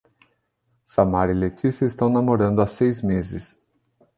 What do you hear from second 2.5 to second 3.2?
há seis